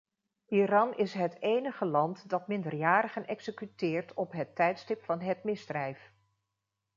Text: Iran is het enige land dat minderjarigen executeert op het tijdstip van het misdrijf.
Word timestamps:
Iran 0.47 0.97
is 0.97 1.13
het 1.13 1.41
enige 1.41 1.85
land 1.85 2.29
dat 2.29 2.47
minderjarigen 2.47 3.27
executeert 3.27 4.13
op 4.13 4.31
het 4.31 4.55
tijdstip 4.55 5.03
van 5.03 5.19
het 5.21 5.43
misdrijf. 5.43 6.11